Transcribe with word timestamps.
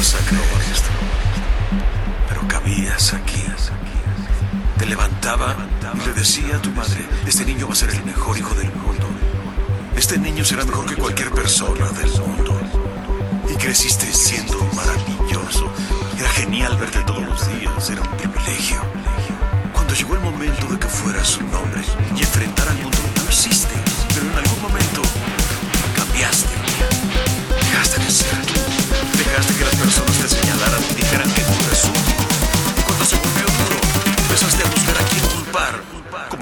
vas 0.00 0.16
pero 2.26 2.48
cabías 2.48 3.12
aquí. 3.12 3.44
Te 4.78 4.86
levantaba 4.86 5.54
y 5.94 6.06
le 6.06 6.12
decía 6.14 6.56
a 6.56 6.62
tu 6.62 6.70
madre, 6.70 7.04
este 7.26 7.44
niño 7.44 7.66
va 7.66 7.74
a 7.74 7.76
ser 7.76 7.90
el 7.90 8.02
mejor 8.04 8.38
hijo 8.38 8.54
del 8.54 8.72
mundo. 8.72 9.06
Este 9.94 10.16
niño 10.16 10.42
será 10.42 10.64
mejor 10.64 10.86
que 10.86 10.96
cualquier 10.96 11.30
persona 11.32 11.86
del 11.90 12.10
mundo. 12.18 12.58
Y 13.50 13.54
creciste 13.56 14.06
siendo 14.10 14.58
maravilloso. 14.74 15.70
Era 16.18 16.30
genial 16.30 16.78
verte 16.78 17.00
todos 17.00 17.26
los 17.26 17.58
días, 17.58 17.90
era 17.90 18.00
un 18.00 18.16
privilegio. 18.16 18.80
Cuando 19.74 19.92
llegó 19.92 20.14
el 20.14 20.20
momento 20.20 20.66
de 20.66 20.78
que 20.78 20.88
fueras 20.88 21.36
un 21.36 21.54
hombre 21.54 21.82
y 22.16 22.20
enfrentar 22.20 22.68
al 22.68 22.76
mundo, 22.76 22.99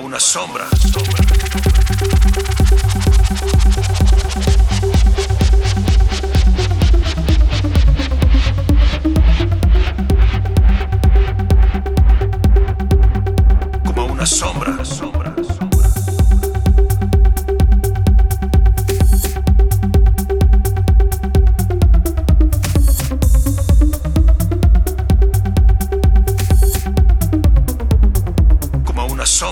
una 0.00 0.18
sombra. 0.20 0.66
Como 0.92 2.49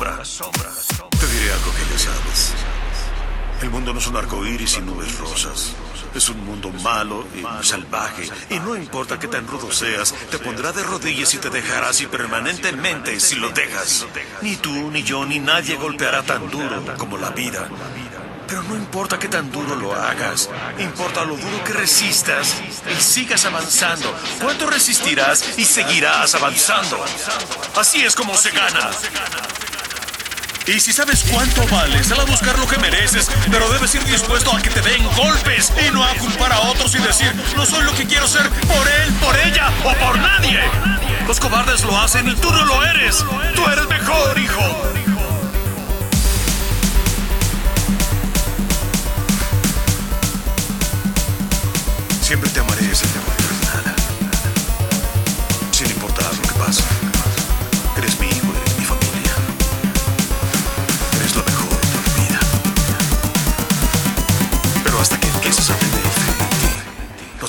Te 0.00 1.26
diré 1.26 1.52
algo 1.52 1.72
que 1.74 1.92
ya 1.92 1.98
sabes. 1.98 2.54
El 3.60 3.68
mundo 3.68 3.92
no 3.92 3.98
es 3.98 4.06
un 4.06 4.16
arco 4.16 4.46
iris 4.46 4.78
y 4.78 4.80
nubes 4.80 5.18
rosas. 5.18 5.74
Es 6.14 6.30
un 6.30 6.42
mundo 6.46 6.70
malo 6.82 7.26
y 7.34 7.66
salvaje. 7.66 8.26
Y 8.48 8.58
no 8.60 8.74
importa 8.76 9.18
qué 9.18 9.28
tan 9.28 9.46
rudo 9.46 9.70
seas, 9.70 10.14
te 10.30 10.38
pondrá 10.38 10.72
de 10.72 10.82
rodillas 10.84 11.34
y 11.34 11.36
te 11.36 11.50
dejará 11.50 11.90
así 11.90 12.06
permanentemente 12.06 13.20
si 13.20 13.34
lo 13.34 13.50
dejas. 13.50 14.06
Ni 14.40 14.56
tú, 14.56 14.90
ni 14.90 15.02
yo, 15.02 15.26
ni 15.26 15.38
nadie 15.38 15.76
golpeará 15.76 16.22
tan 16.22 16.48
duro 16.48 16.82
como 16.96 17.18
la 17.18 17.28
vida. 17.30 17.68
Pero 18.46 18.62
no 18.62 18.76
importa 18.76 19.18
qué 19.18 19.28
tan 19.28 19.52
duro 19.52 19.76
lo 19.76 19.94
hagas, 19.94 20.48
importa 20.78 21.26
lo 21.26 21.36
duro 21.36 21.62
que 21.62 21.74
resistas 21.74 22.56
y 22.90 23.00
sigas 23.02 23.44
avanzando. 23.44 24.16
¿Cuánto 24.40 24.66
resistirás 24.66 25.58
y 25.58 25.64
seguirás 25.66 26.34
avanzando? 26.34 27.04
Así 27.76 28.02
es 28.02 28.16
como 28.16 28.34
se 28.34 28.50
gana. 28.50 28.90
Y 30.66 30.78
si 30.78 30.92
sabes 30.92 31.24
cuánto 31.30 31.66
vales, 31.68 32.06
sal 32.06 32.20
a 32.20 32.24
buscar 32.24 32.58
lo 32.58 32.66
que 32.66 32.78
mereces, 32.78 33.30
pero 33.50 33.70
debes 33.70 33.94
ir 33.94 34.04
dispuesto 34.04 34.54
a 34.54 34.60
que 34.60 34.70
te 34.70 34.80
den 34.82 35.04
golpes 35.16 35.72
y 35.86 35.90
no 35.90 36.04
a 36.04 36.14
culpar 36.14 36.52
a 36.52 36.60
otros 36.60 36.94
y 36.94 36.98
decir, 36.98 37.34
no 37.56 37.64
soy 37.64 37.84
lo 37.84 37.94
que 37.94 38.06
quiero 38.06 38.28
ser 38.28 38.48
por 38.48 38.88
él, 38.88 39.12
por 39.14 39.36
ella 39.38 39.70
o 39.84 39.94
por 39.94 40.18
nadie. 40.18 40.60
Los 41.26 41.40
cobardes 41.40 41.82
lo 41.84 41.98
hacen 41.98 42.28
y 42.28 42.34
tú 42.36 42.50
no 42.50 42.64
lo 42.64 42.84
eres. 42.84 43.24
Tú 43.54 43.66
eres 43.66 43.88
mejor, 43.88 44.38
hijo. 44.38 45.19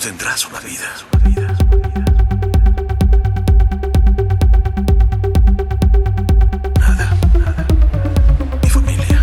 Tendrás 0.01 0.43
una 0.47 0.59
vida. 0.61 0.95
Nada. 6.79 7.17
Mi 8.63 8.69
familia. 8.69 9.21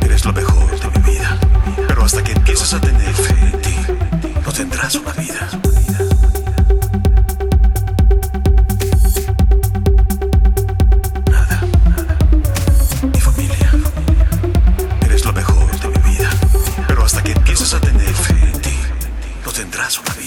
Eres 0.00 0.24
lo 0.24 0.32
mejor 0.32 0.80
de 0.80 0.98
mi 0.98 1.10
vida. 1.12 1.38
Pero 1.86 2.02
hasta 2.02 2.24
que 2.24 2.32
empieces 2.32 2.72
a 2.72 2.80
tener 2.80 3.12
fe 3.12 3.34
en 3.44 3.60
ti, 3.60 3.76
no 4.42 4.52
tendrás 4.52 4.94
una 4.94 5.12
vida. 5.12 5.31
abrazo, 19.82 20.00
Fabián. 20.04 20.21